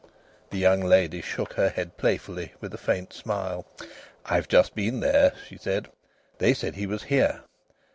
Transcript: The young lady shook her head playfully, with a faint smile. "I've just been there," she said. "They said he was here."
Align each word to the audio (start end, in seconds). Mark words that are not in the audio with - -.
The 0.49 0.57
young 0.57 0.79
lady 0.81 1.21
shook 1.21 1.53
her 1.53 1.69
head 1.69 1.95
playfully, 1.95 2.53
with 2.59 2.73
a 2.73 2.77
faint 2.79 3.13
smile. 3.13 3.67
"I've 4.25 4.47
just 4.47 4.73
been 4.73 4.99
there," 4.99 5.31
she 5.47 5.59
said. 5.59 5.89
"They 6.39 6.55
said 6.55 6.73
he 6.73 6.87
was 6.87 7.03
here." 7.03 7.43